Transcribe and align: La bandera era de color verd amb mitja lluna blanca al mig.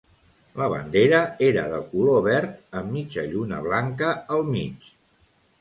La 0.61 0.67
bandera 0.73 1.19
era 1.49 1.65
de 1.75 1.83
color 1.91 2.25
verd 2.29 2.81
amb 2.81 2.97
mitja 2.97 3.29
lluna 3.35 3.63
blanca 3.71 4.13
al 4.39 4.47
mig. 4.57 4.93